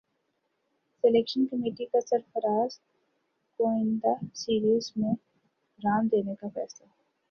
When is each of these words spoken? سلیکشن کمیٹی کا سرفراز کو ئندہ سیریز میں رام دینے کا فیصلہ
سلیکشن 1.03 1.45
کمیٹی 1.45 1.85
کا 1.85 1.99
سرفراز 2.01 2.79
کو 3.59 3.69
ئندہ 3.71 4.13
سیریز 4.35 4.91
میں 4.95 5.13
رام 5.79 6.07
دینے 6.07 6.35
کا 6.35 6.47
فیصلہ 6.53 6.87